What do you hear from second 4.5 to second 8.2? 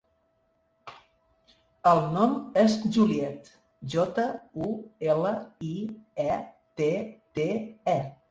u, ela, i, e, te, te, e.